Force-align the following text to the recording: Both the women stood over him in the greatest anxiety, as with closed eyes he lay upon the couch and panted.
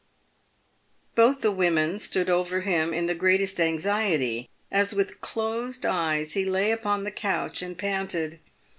Both 1.13 1.41
the 1.41 1.51
women 1.51 1.99
stood 1.99 2.27
over 2.27 2.61
him 2.61 2.91
in 2.91 3.05
the 3.05 3.13
greatest 3.13 3.59
anxiety, 3.59 4.49
as 4.71 4.95
with 4.95 5.21
closed 5.21 5.85
eyes 5.85 6.33
he 6.33 6.43
lay 6.43 6.71
upon 6.71 7.03
the 7.03 7.11
couch 7.11 7.61
and 7.61 7.77
panted. 7.77 8.39